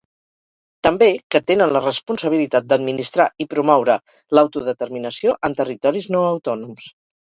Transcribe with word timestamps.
També 0.87 1.09
que 1.35 1.41
tenen 1.51 1.73
la 1.75 1.83
responsabilitat 1.83 2.67
d'administrar 2.73 3.29
i 3.45 3.49
promoure 3.55 4.01
l'autodeterminació 4.39 5.41
en 5.51 5.61
territoris 5.65 6.15
no 6.19 6.29
autònoms. 6.37 6.95